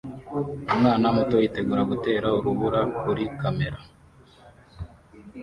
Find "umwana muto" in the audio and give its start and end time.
0.73-1.35